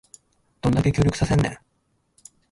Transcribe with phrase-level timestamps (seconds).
[0.61, 1.57] どんだけ協力させんねん